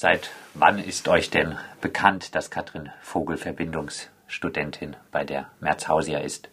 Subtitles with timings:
[0.00, 6.48] Seit wann ist euch denn bekannt, dass Katrin Vogel Verbindungsstudentin bei der Merzhausia ist?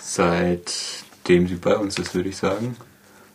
[0.00, 2.76] Seitdem sie bei uns ist, würde ich sagen.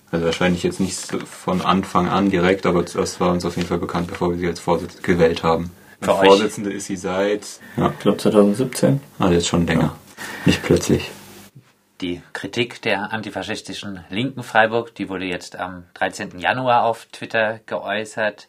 [0.10, 3.78] Also wahrscheinlich jetzt nicht von Anfang an direkt, aber das war uns auf jeden Fall
[3.78, 5.72] bekannt, bevor wir sie als Vorsitzende gewählt haben.
[6.00, 6.16] Für?
[6.16, 7.46] Vorsitzende ist sie seit,
[7.76, 9.02] Ja, ich glaube 2017.
[9.20, 9.98] also jetzt schon länger.
[10.46, 11.12] Nicht plötzlich.
[12.02, 16.39] Die Kritik der antifaschistischen Linken Freiburg, die wurde jetzt am 13.
[16.39, 18.47] Januar auf Twitter geäußert.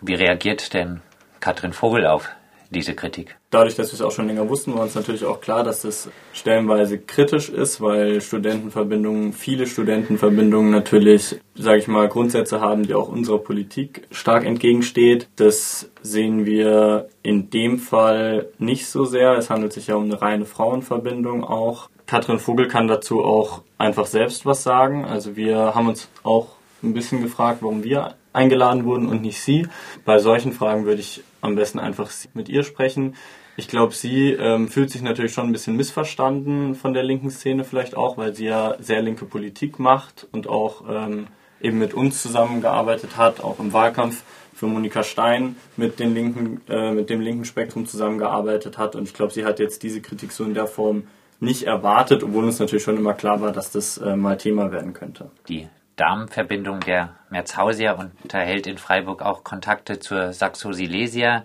[0.00, 1.02] Wie reagiert denn
[1.40, 2.30] Katrin Vogel auf
[2.70, 3.36] diese Kritik?
[3.50, 6.08] Dadurch, dass wir es auch schon länger wussten, war uns natürlich auch klar, dass das
[6.32, 13.08] stellenweise kritisch ist, weil Studentenverbindungen, viele Studentenverbindungen natürlich, sage ich mal, Grundsätze haben, die auch
[13.08, 15.28] unserer Politik stark entgegensteht.
[15.36, 19.32] Das sehen wir in dem Fall nicht so sehr.
[19.32, 21.90] Es handelt sich ja um eine reine Frauenverbindung auch.
[22.10, 25.04] Katrin Vogel kann dazu auch einfach selbst was sagen.
[25.04, 29.68] Also wir haben uns auch ein bisschen gefragt, warum wir eingeladen wurden und nicht sie.
[30.04, 33.14] Bei solchen Fragen würde ich am besten einfach mit ihr sprechen.
[33.56, 37.62] Ich glaube, sie ähm, fühlt sich natürlich schon ein bisschen missverstanden von der linken Szene
[37.62, 41.28] vielleicht auch, weil sie ja sehr linke Politik macht und auch ähm,
[41.60, 46.90] eben mit uns zusammengearbeitet hat, auch im Wahlkampf für Monika Stein mit, den linken, äh,
[46.90, 48.96] mit dem linken Spektrum zusammengearbeitet hat.
[48.96, 51.04] Und ich glaube, sie hat jetzt diese Kritik so in der Form
[51.40, 54.92] nicht erwartet, obwohl uns natürlich schon immer klar war, dass das äh, mal Thema werden
[54.92, 55.30] könnte.
[55.48, 61.44] Die Damenverbindung der Merzhausia unterhält in Freiburg auch Kontakte zur Saxo-Silesia,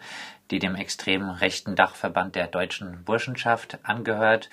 [0.51, 4.49] die dem extremen rechten Dachverband der deutschen Burschenschaft angehört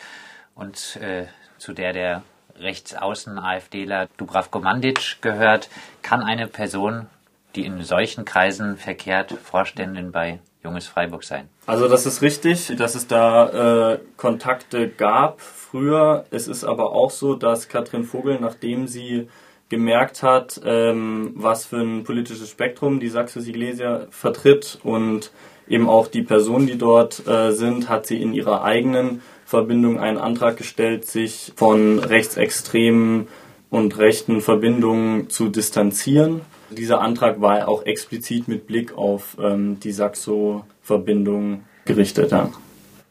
[0.55, 1.27] und äh,
[1.59, 2.23] zu der der
[2.57, 5.69] rechtsaußen AfDler Dubravko Mandic gehört.
[6.03, 7.07] Kann eine Person,
[7.55, 11.49] die in solchen Kreisen verkehrt, Vorständin bei Junges Freiburg sein?
[11.67, 16.25] Also das ist richtig, dass es da äh, Kontakte gab früher.
[16.31, 19.29] Es ist aber auch so, dass Katrin Vogel, nachdem sie
[19.69, 25.33] gemerkt hat, ähm, was für ein politisches Spektrum die Saxo Silesia vertritt und
[25.67, 30.19] eben auch die Personen, die dort äh, sind, hat sie in ihrer eigenen Verbindung einen
[30.19, 33.29] Antrag gestellt, sich von rechtsextremen
[33.70, 36.42] und rechten Verbindungen zu distanzieren.
[36.77, 42.33] Dieser Antrag war auch explizit mit Blick auf ähm, die Saxo-Verbindung gerichtet.
[42.33, 42.51] Ja.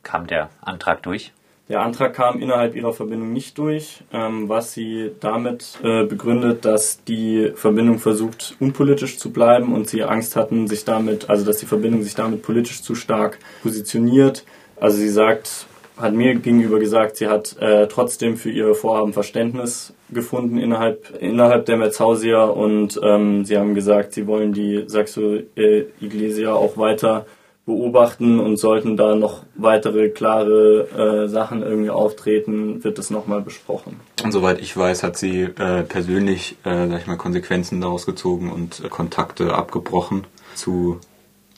[0.03, 1.31] Kam der Antrag durch?
[1.69, 7.01] Der Antrag kam innerhalb ihrer Verbindung nicht durch, ähm, was sie damit äh, begründet, dass
[7.05, 11.65] die Verbindung versucht, unpolitisch zu bleiben und sie Angst hatten, sich damit, also dass die
[11.65, 14.43] Verbindung sich damit politisch zu stark positioniert.
[14.81, 15.65] Also sie sagt,
[16.01, 21.65] hat mir gegenüber gesagt, sie hat äh, trotzdem für ihre Vorhaben Verständnis gefunden innerhalb, innerhalb
[21.65, 27.25] der Metzhausia und ähm, sie haben gesagt, sie wollen die Saxo äh, Iglesia auch weiter
[27.65, 33.99] beobachten und sollten da noch weitere klare äh, Sachen irgendwie auftreten, wird das nochmal besprochen.
[34.23, 38.51] Und soweit ich weiß, hat sie äh, persönlich, äh, sag ich mal, Konsequenzen daraus gezogen
[38.51, 40.25] und Kontakte abgebrochen
[40.55, 40.99] zu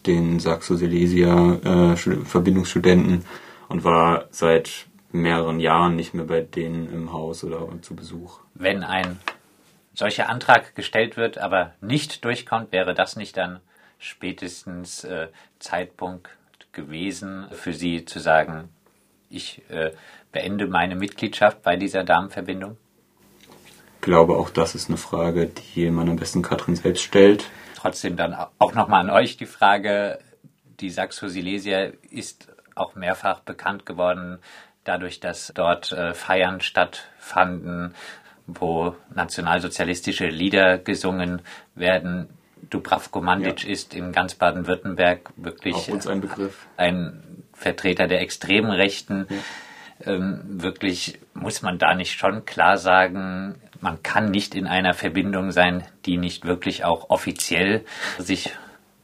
[0.06, 1.98] den Saxo-Silesia äh,
[3.74, 8.40] und war seit mehreren Jahren nicht mehr bei denen im Haus oder zu Besuch.
[8.54, 9.20] Wenn ein
[9.96, 13.62] solcher Antrag gestellt wird, aber nicht durchkommt, wäre das nicht dann
[13.98, 16.30] spätestens äh, Zeitpunkt
[16.72, 18.70] gewesen für Sie zu sagen,
[19.32, 19.92] ich äh,
[20.32, 22.78] beende meine Mitgliedschaft bei dieser Damenverbindung?
[23.42, 27.50] Ich glaube, auch das ist eine Frage, die man am besten Katrin selbst stellt.
[27.76, 30.20] Trotzdem dann auch nochmal an euch die Frage,
[30.80, 34.40] die Saxo Silesia ist auch mehrfach bekannt geworden,
[34.84, 37.94] dadurch, dass dort äh, Feiern stattfanden,
[38.48, 41.42] wo nationalsozialistische Lieder gesungen
[41.76, 42.30] werden.
[42.70, 43.70] Dubravko Mandic Ja.
[43.70, 46.30] ist in ganz Baden-Württemberg wirklich ein
[46.78, 49.28] ein Vertreter der extremen Rechten.
[50.06, 55.52] Ähm, wirklich muss man da nicht schon klar sagen, man kann nicht in einer Verbindung
[55.52, 57.86] sein, die nicht wirklich auch offiziell
[58.18, 58.56] sich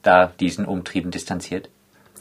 [0.01, 1.69] da diesen Umtrieben distanziert.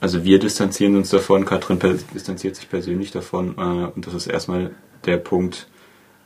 [0.00, 1.80] Also wir distanzieren uns davon, Katrin
[2.14, 4.70] distanziert sich persönlich davon äh, und das ist erstmal
[5.04, 5.68] der Punkt,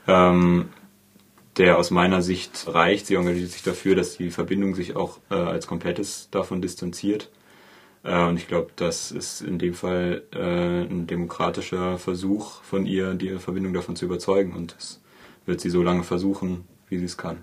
[0.07, 0.69] ähm,
[1.57, 3.07] der aus meiner Sicht reicht.
[3.07, 7.31] Sie engagiert sich dafür, dass die Verbindung sich auch äh, als komplettes davon distanziert.
[8.05, 13.15] Äh, und ich glaube, das ist in dem Fall äh, ein demokratischer Versuch von ihr,
[13.15, 15.01] die Verbindung davon zu überzeugen und das
[15.47, 17.39] wird sie so lange versuchen, wie sie es kann.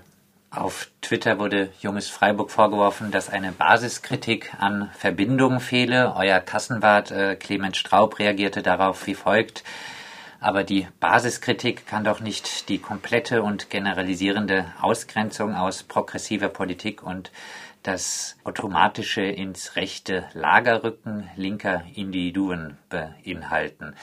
[0.52, 6.16] Auf Twitter wurde Junges Freiburg vorgeworfen, dass eine Basiskritik an Verbindungen fehle.
[6.16, 9.64] Euer Kassenwart äh, Clemens Straub reagierte darauf wie folgt.
[10.40, 17.32] Aber die Basiskritik kann doch nicht die komplette und generalisierende Ausgrenzung aus progressiver Politik und
[17.84, 23.94] das automatische ins rechte Lagerrücken linker Individuen beinhalten.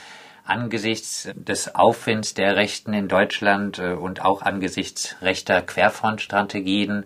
[0.47, 7.05] Angesichts des Aufwinds der Rechten in Deutschland äh, und auch angesichts rechter Querfrontstrategien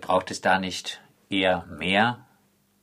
[0.00, 2.18] braucht es da nicht eher mehr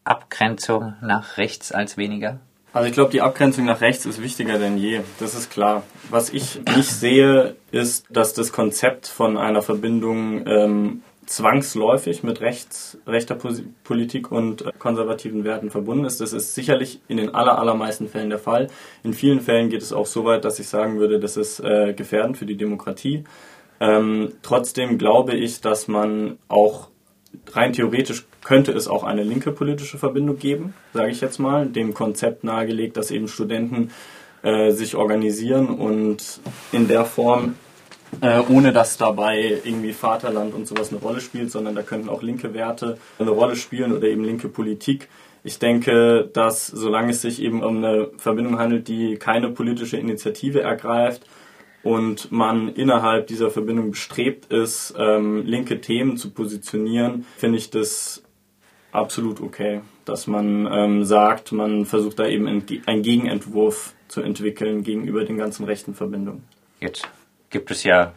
[0.03, 2.39] Abgrenzung nach rechts als weniger?
[2.73, 5.01] Also ich glaube, die Abgrenzung nach rechts ist wichtiger denn je.
[5.19, 5.83] Das ist klar.
[6.09, 12.97] Was ich nicht sehe, ist, dass das Konzept von einer Verbindung ähm, zwangsläufig mit rechts,
[13.07, 13.37] rechter
[13.83, 16.21] Politik und konservativen Werten verbunden ist.
[16.21, 18.67] Das ist sicherlich in den aller, allermeisten Fällen der Fall.
[19.03, 21.93] In vielen Fällen geht es auch so weit, dass ich sagen würde, das ist äh,
[21.93, 23.23] gefährdend für die Demokratie.
[23.79, 26.89] Ähm, trotzdem glaube ich, dass man auch
[27.51, 31.93] rein theoretisch könnte es auch eine linke politische Verbindung geben, sage ich jetzt mal, dem
[31.93, 33.91] Konzept nahegelegt, dass eben Studenten
[34.43, 36.41] äh, sich organisieren und
[36.71, 37.55] in der Form,
[38.21, 42.21] äh, ohne dass dabei irgendwie Vaterland und sowas eine Rolle spielt, sondern da könnten auch
[42.21, 45.09] linke Werte eine Rolle spielen oder eben linke Politik.
[45.43, 50.61] Ich denke, dass solange es sich eben um eine Verbindung handelt, die keine politische Initiative
[50.61, 51.25] ergreift,
[51.83, 58.23] und man innerhalb dieser Verbindung bestrebt ist, ähm, linke Themen zu positionieren, finde ich das
[58.91, 65.25] absolut okay, dass man ähm, sagt, man versucht da eben einen Gegenentwurf zu entwickeln gegenüber
[65.25, 66.43] den ganzen rechten Verbindungen.
[66.79, 67.07] Jetzt
[67.53, 68.13] gibt es ja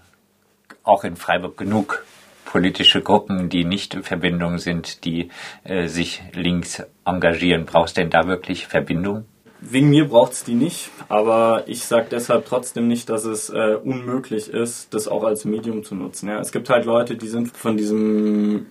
[0.83, 2.05] auch in Freiburg genug
[2.45, 5.29] politische Gruppen, die nicht in Verbindung sind, die
[5.63, 7.67] äh, sich links engagieren.
[7.67, 9.27] Brauchst denn da wirklich Verbindung?
[9.61, 13.77] Wegen mir braucht es die nicht, aber ich sage deshalb trotzdem nicht, dass es äh,
[13.83, 16.29] unmöglich ist, das auch als Medium zu nutzen.
[16.29, 16.41] Ja.
[16.41, 18.67] Es gibt halt Leute, die sind von diesem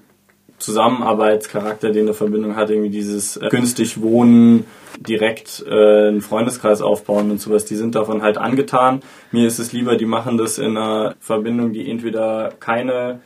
[0.58, 4.66] Zusammenarbeitscharakter, den eine Verbindung hat, irgendwie dieses äh, günstig Wohnen,
[5.00, 9.02] direkt äh, einen Freundeskreis aufbauen und sowas, die sind davon halt angetan.
[9.32, 13.20] Mir ist es lieber, die machen das in einer Verbindung, die entweder keine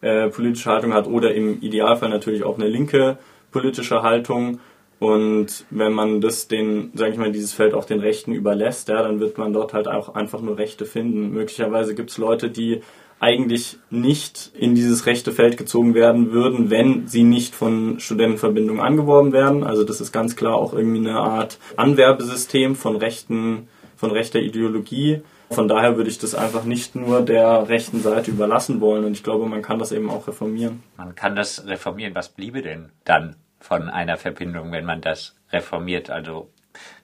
[0.00, 3.18] äh, politische Haltung hat oder im Idealfall natürlich auch eine linke
[3.50, 4.60] politische Haltung
[4.98, 9.02] und wenn man das den, sage ich mal, dieses Feld auch den Rechten überlässt, ja,
[9.02, 11.32] dann wird man dort halt auch einfach nur Rechte finden.
[11.32, 12.80] Möglicherweise gibt es Leute, die
[13.18, 19.32] eigentlich nicht in dieses rechte Feld gezogen werden würden, wenn sie nicht von Studentenverbindungen angeworben
[19.32, 19.64] werden.
[19.64, 25.22] Also das ist ganz klar auch irgendwie eine Art Anwerbesystem von rechten, von rechter Ideologie.
[25.50, 29.04] Von daher würde ich das einfach nicht nur der rechten Seite überlassen wollen.
[29.04, 30.82] Und ich glaube, man kann das eben auch reformieren.
[30.96, 32.14] Man kann das reformieren.
[32.14, 33.36] Was bliebe denn dann?
[33.66, 36.10] von einer Verbindung, wenn man das reformiert.
[36.10, 36.50] Also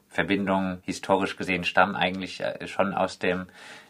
[0.09, 3.47] Verbindungen historisch gesehen stammen eigentlich äh, schon aus dem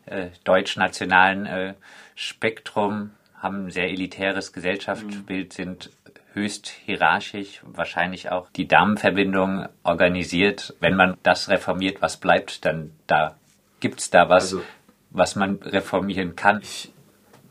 [0.06, 1.74] äh, deutsch-nationalen äh,
[2.14, 5.90] Spektrum, haben ein sehr elitäres Gesellschaftsbild, sind
[6.32, 10.74] höchst hierarchisch, wahrscheinlich auch die Damenverbindung organisiert.
[10.80, 13.36] Wenn man das reformiert, was bleibt dann da?
[13.80, 14.62] Gibt es da was, also,
[15.10, 16.60] was man reformieren kann?
[16.62, 16.92] Ich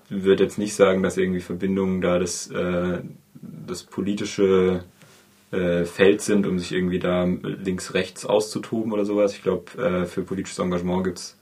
[0.09, 2.99] würde jetzt nicht sagen, dass irgendwie Verbindungen da das, äh,
[3.33, 4.83] das politische
[5.51, 9.33] äh, Feld sind, um sich irgendwie da links, rechts auszutoben oder sowas.
[9.33, 11.37] Ich glaube, äh, für politisches Engagement gibt es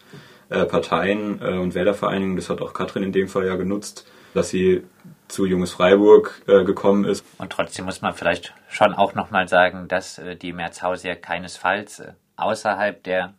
[0.49, 4.49] äh, Parteien äh, und Wählervereinigungen, das hat auch Katrin in dem Fall ja genutzt, dass
[4.49, 4.83] sie
[5.27, 7.23] zu Junges Freiburg äh, gekommen ist.
[7.37, 12.13] Und trotzdem muss man vielleicht schon auch nochmal sagen, dass äh, die Merzhauser keinesfalls äh,
[12.35, 13.35] außerhalb der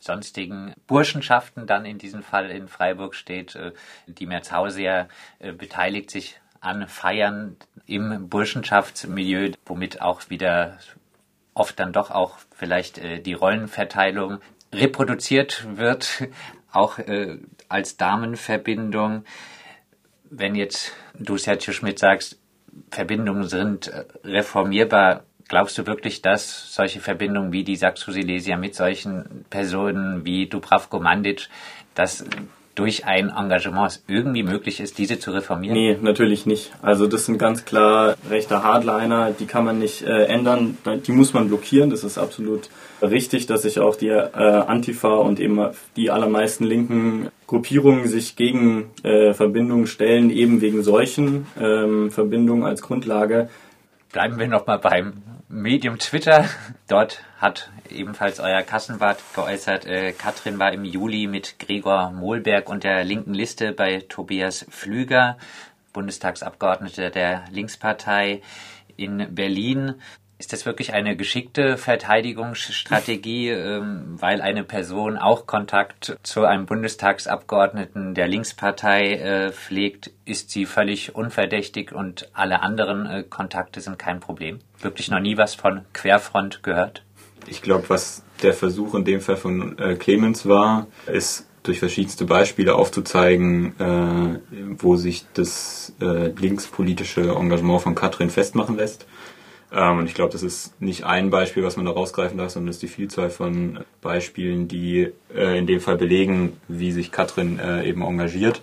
[0.00, 3.56] sonstigen Burschenschaften dann in diesem Fall in Freiburg steht.
[4.08, 5.06] Die Merzhauser
[5.38, 7.56] äh, beteiligt sich an Feiern
[7.86, 10.78] im Burschenschaftsmilieu, womit auch wieder
[11.54, 14.40] oft dann doch auch vielleicht die Rollenverteilung
[14.72, 16.28] reproduziert wird,
[16.72, 17.38] auch äh,
[17.68, 19.24] als Damenverbindung.
[20.30, 22.38] Wenn jetzt du, Sergio Schmidt, sagst,
[22.90, 28.74] Verbindungen sind äh, reformierbar, glaubst du wirklich, dass solche Verbindungen wie die Saxo Silesia mit
[28.76, 31.48] solchen Personen wie Dubravko Mandic,
[31.94, 32.24] dass
[32.80, 35.76] durch ein Engagement irgendwie möglich ist, diese zu reformieren?
[35.76, 36.72] Nee, natürlich nicht.
[36.80, 41.34] Also das sind ganz klar rechte Hardliner, die kann man nicht äh, ändern, die muss
[41.34, 41.90] man blockieren.
[41.90, 42.70] Das ist absolut
[43.02, 45.60] richtig, dass sich auch die äh, Antifa und eben
[45.96, 52.80] die allermeisten linken Gruppierungen sich gegen äh, Verbindungen stellen, eben wegen solchen ähm, Verbindungen als
[52.80, 53.50] Grundlage.
[54.10, 55.22] Bleiben wir nochmal beim
[55.52, 56.48] Medium Twitter.
[56.88, 62.84] Dort hat ebenfalls euer Kassenwart geäußert, äh, Katrin war im Juli mit Gregor Mohlberg und
[62.84, 65.38] der linken Liste bei Tobias Flüger,
[65.92, 68.42] Bundestagsabgeordneter der Linkspartei
[68.96, 69.96] in Berlin.
[70.40, 78.14] Ist das wirklich eine geschickte Verteidigungsstrategie, ähm, weil eine Person auch Kontakt zu einem Bundestagsabgeordneten
[78.14, 80.10] der Linkspartei äh, pflegt?
[80.24, 84.60] Ist sie völlig unverdächtig und alle anderen äh, Kontakte sind kein Problem?
[84.80, 87.02] Wirklich noch nie was von Querfront gehört?
[87.46, 92.24] Ich glaube, was der Versuch in dem Fall von äh, Clemens war, ist durch verschiedenste
[92.24, 93.74] Beispiele aufzuzeigen,
[94.78, 99.04] wo sich das linkspolitische Engagement von Katrin festmachen lässt.
[99.72, 102.70] Ähm, und ich glaube, das ist nicht ein Beispiel, was man da rausgreifen darf, sondern
[102.70, 107.58] es ist die Vielzahl von Beispielen, die äh, in dem Fall belegen, wie sich Katrin
[107.58, 108.60] äh, eben engagiert.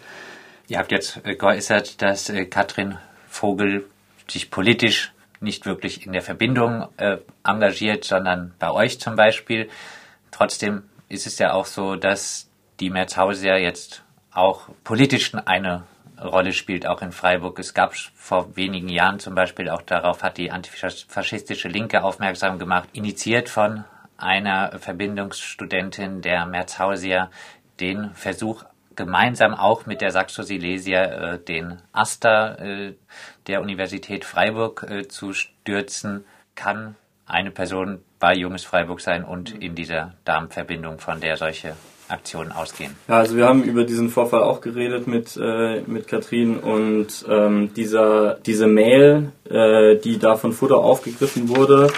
[0.68, 2.98] Ihr habt jetzt äh, geäußert, dass Katrin
[3.28, 3.86] Vogel
[4.28, 6.88] sich politisch nicht wirklich in der Verbindung
[7.46, 9.70] engagiert, sondern bei euch zum Beispiel.
[10.32, 12.50] Trotzdem ist es ja auch so, dass
[12.80, 15.84] die Merzhauser jetzt auch politisch eine
[16.22, 17.60] Rolle spielt, auch in Freiburg.
[17.60, 22.90] Es gab vor wenigen Jahren zum Beispiel, auch darauf hat die antifaschistische Linke aufmerksam gemacht,
[22.94, 23.84] initiiert von
[24.18, 27.30] einer Verbindungsstudentin der Merzhausier,
[27.80, 28.64] den Versuch
[28.96, 32.94] gemeinsam auch mit der Saxo Silesia äh, den Aster äh,
[33.46, 36.96] der Universität Freiburg äh, zu stürzen, kann
[37.28, 41.76] eine Person bei Junges Freiburg sein und in dieser Darmverbindung, von der solche
[42.10, 42.96] Aktionen ausgehen.
[43.08, 47.74] Ja, also wir haben über diesen Vorfall auch geredet mit, äh, mit Katrin und ähm,
[47.76, 51.90] dieser, diese Mail, äh, die da von Futter aufgegriffen wurde,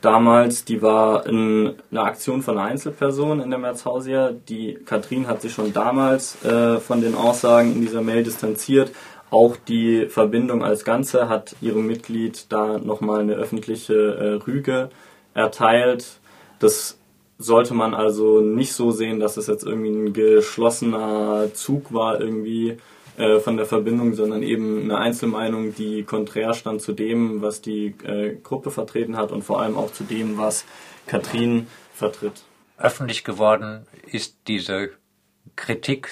[0.00, 4.32] damals, die war in, eine Aktion von einer Einzelperson in der Merzhausia.
[4.48, 8.92] Die Katrin hat sich schon damals äh, von den Aussagen in dieser Mail distanziert.
[9.30, 14.90] Auch die Verbindung als Ganze hat ihrem Mitglied da nochmal eine öffentliche äh, Rüge
[15.34, 16.18] erteilt.
[16.58, 16.98] Das
[17.40, 22.76] sollte man also nicht so sehen, dass es jetzt irgendwie ein geschlossener Zug war irgendwie
[23.16, 27.94] äh, von der Verbindung, sondern eben eine Einzelmeinung, die konträr stand zu dem, was die
[28.04, 30.66] äh, Gruppe vertreten hat und vor allem auch zu dem, was
[31.06, 32.44] Katrin vertritt.
[32.76, 34.90] Öffentlich geworden ist diese
[35.56, 36.10] Kritik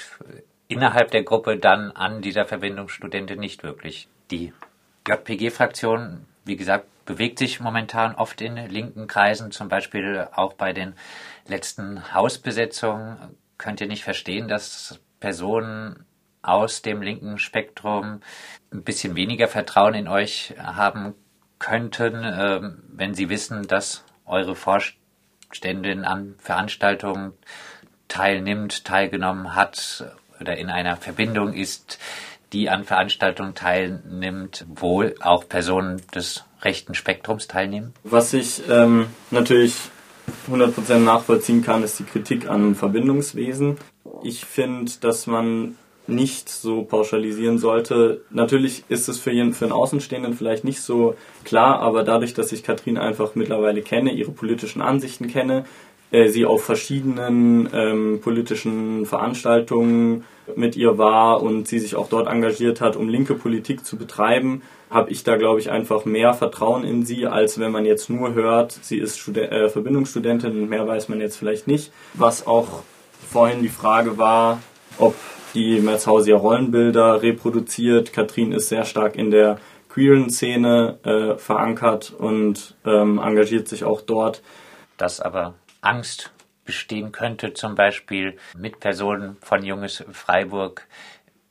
[0.67, 4.09] innerhalb der Gruppe dann an dieser Verbindungsstudentin nicht wirklich.
[4.31, 4.53] Die
[5.07, 10.93] JPG-Fraktion, wie gesagt, bewegt sich momentan oft in linken Kreisen, zum Beispiel auch bei den
[11.47, 13.17] letzten Hausbesetzungen.
[13.57, 16.05] Könnt ihr nicht verstehen, dass Personen
[16.43, 18.21] aus dem linken Spektrum
[18.71, 21.15] ein bisschen weniger Vertrauen in euch haben
[21.59, 27.33] könnten, ähm, wenn sie wissen, dass eure Vorständin an Veranstaltungen
[28.09, 30.05] teilnimmt, teilgenommen hat
[30.43, 31.99] oder in einer Verbindung ist,
[32.53, 37.93] die an Veranstaltungen teilnimmt, wo auch Personen des rechten Spektrums teilnehmen?
[38.05, 39.75] Was ich ähm, natürlich
[40.51, 43.77] 100% nachvollziehen kann, ist die Kritik an Verbindungswesen.
[44.23, 45.77] Ich finde, dass man
[46.09, 48.23] nicht so pauschalisieren sollte.
[48.31, 51.15] Natürlich ist es für, jeden, für einen Außenstehenden vielleicht nicht so
[51.45, 55.67] klar, aber dadurch, dass ich Katrin einfach mittlerweile kenne, ihre politischen Ansichten kenne,
[56.11, 60.25] äh, sie auf verschiedenen ähm, politischen Veranstaltungen
[60.57, 64.63] mit ihr war und sie sich auch dort engagiert hat, um linke Politik zu betreiben,
[64.91, 68.33] habe ich da, glaube ich, einfach mehr Vertrauen in sie, als wenn man jetzt nur
[68.33, 71.93] hört, sie ist Studen äh, Verbindungsstudentin und mehr weiß man jetzt vielleicht nicht.
[72.15, 72.83] Was auch
[73.31, 74.63] vorhin die Frage war,
[74.99, 75.15] ob
[75.55, 78.13] die Merzhausier Rollenbilder reproduziert.
[78.13, 84.01] Katrin ist sehr stark in der queeren Szene äh, verankert und ähm, engagiert sich auch
[84.01, 84.43] dort.
[84.97, 86.33] Dass aber Angst
[86.65, 90.87] bestehen könnte, zum Beispiel mit Personen von Junges Freiburg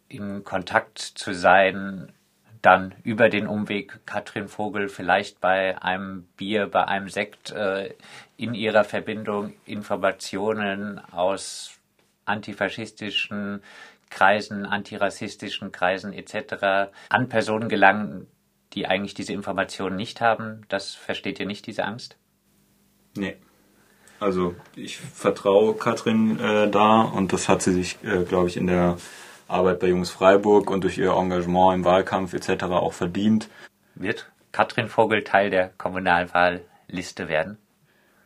[0.09, 2.13] in Kontakt zu sein,
[2.61, 7.93] dann über den Umweg Katrin Vogel vielleicht bei einem Bier, bei einem Sekt äh,
[8.35, 11.79] in ihrer Verbindung Informationen aus
[12.25, 13.63] antifaschistischen
[14.09, 16.91] Kreisen, antirassistischen Kreisen etc.
[17.09, 18.27] an Personen gelangen,
[18.73, 20.61] die eigentlich diese Informationen nicht haben.
[20.69, 22.17] Das versteht ihr nicht, diese Angst?
[23.15, 23.37] Nee.
[24.19, 28.67] Also ich vertraue Katrin äh, da und das hat sie sich, äh, glaube ich, in
[28.67, 28.97] der
[29.47, 32.65] Arbeit bei Jungs Freiburg und durch ihr Engagement im Wahlkampf etc.
[32.65, 33.49] auch verdient.
[33.95, 37.57] Wird Katrin Vogel Teil der Kommunalwahlliste werden?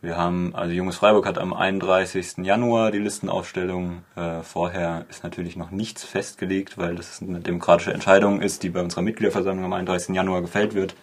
[0.02, 2.38] Wir haben, also Junges Freiburg hat am 31.
[2.38, 4.02] Januar die Listenaufstellung.
[4.16, 8.80] Äh, vorher ist natürlich noch nichts festgelegt, weil das eine demokratische Entscheidung ist, die bei
[8.80, 10.16] unserer Mitgliederversammlung am 31.
[10.16, 10.96] Januar gefällt wird.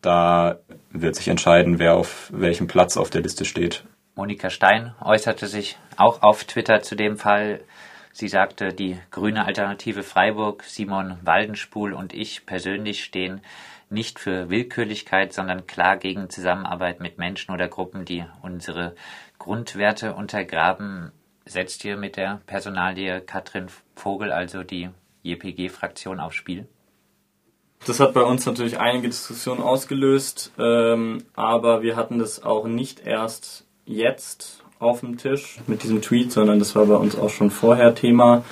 [0.00, 0.60] Da
[0.90, 3.84] wird sich entscheiden, wer auf welchem Platz auf der Liste steht.
[4.14, 7.60] Monika Stein äußerte sich auch auf Twitter zu dem Fall.
[8.12, 13.40] Sie sagte, die grüne Alternative Freiburg, Simon Waldenspul und ich persönlich stehen
[13.88, 18.94] nicht für Willkürlichkeit, sondern klar gegen Zusammenarbeit mit Menschen oder Gruppen, die unsere
[19.38, 21.12] Grundwerte untergraben.
[21.46, 23.66] Setzt ihr mit der Personalie Katrin
[23.96, 24.90] Vogel, also die
[25.22, 26.68] JPG-Fraktion, aufs Spiel?
[27.86, 33.00] Das hat bei uns natürlich einige Diskussionen ausgelöst, ähm, aber wir hatten das auch nicht
[33.04, 37.50] erst jetzt auf dem Tisch mit diesem Tweet, sondern das war bei uns auch schon
[37.50, 38.44] vorher Thema.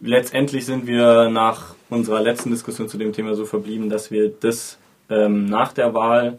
[0.00, 4.78] Letztendlich sind wir nach unserer letzten Diskussion zu dem Thema so verblieben, dass wir das
[5.10, 6.38] ähm, nach der Wahl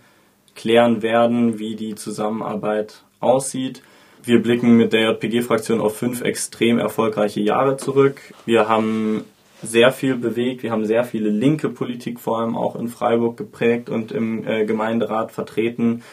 [0.56, 3.82] klären werden, wie die Zusammenarbeit aussieht.
[4.24, 8.22] Wir blicken mit der JPG-Fraktion auf fünf extrem erfolgreiche Jahre zurück.
[8.46, 9.26] Wir haben
[9.62, 10.64] sehr viel bewegt.
[10.64, 14.66] Wir haben sehr viele linke Politik vor allem auch in Freiburg geprägt und im äh,
[14.66, 16.04] Gemeinderat vertreten.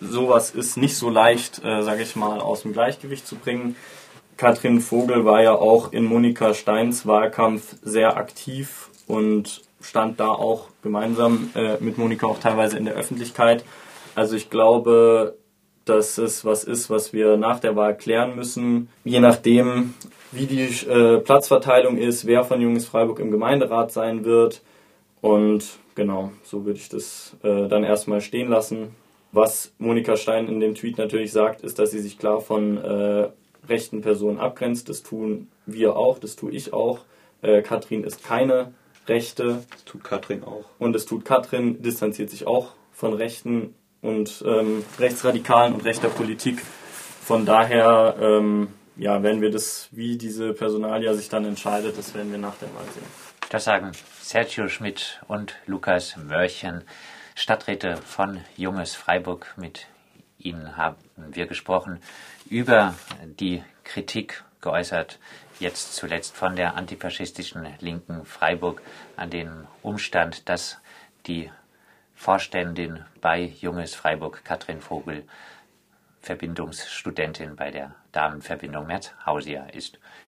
[0.00, 3.76] Sowas ist nicht so leicht, äh, sage ich mal, aus dem Gleichgewicht zu bringen.
[4.36, 10.66] Katrin Vogel war ja auch in Monika Steins Wahlkampf sehr aktiv und stand da auch
[10.82, 13.64] gemeinsam äh, mit Monika auch teilweise in der Öffentlichkeit.
[14.14, 15.36] Also ich glaube,
[15.84, 18.88] dass es was ist, was wir nach der Wahl klären müssen.
[19.04, 19.94] Je nachdem,
[20.32, 24.62] wie die äh, Platzverteilung ist, wer von Junges Freiburg im Gemeinderat sein wird.
[25.20, 25.64] Und
[25.94, 28.94] genau, so würde ich das äh, dann erstmal stehen lassen.
[29.32, 33.28] Was Monika Stein in dem Tweet natürlich sagt, ist, dass sie sich klar von äh,
[33.68, 34.88] rechten Personen abgrenzt.
[34.88, 37.00] Das tun wir auch, das tue ich auch.
[37.42, 38.72] Äh, Katrin ist keine
[39.06, 39.64] Rechte.
[39.70, 40.64] Das tut Katrin auch.
[40.78, 46.62] Und es tut Katrin, distanziert sich auch von Rechten und ähm, Rechtsradikalen und rechter Politik.
[47.24, 52.30] Von daher ähm, ja, werden wir das, wie diese Personalia sich dann entscheidet, das werden
[52.32, 53.06] wir nach der Wahl sehen.
[53.50, 56.82] Das sagen Sergio Schmidt und Lukas Mörchen,
[57.38, 59.54] Stadträte von Junges Freiburg.
[59.56, 59.86] Mit
[60.38, 62.00] ihnen haben wir gesprochen
[62.50, 65.20] über die Kritik geäußert,
[65.60, 68.82] jetzt zuletzt von der antifaschistischen Linken Freiburg
[69.14, 70.78] an dem Umstand, dass
[71.28, 71.48] die
[72.16, 75.22] Vorständin bei Junges Freiburg, Katrin Vogel,
[76.20, 80.00] Verbindungsstudentin bei der Damenverbindung Merzhausia ist.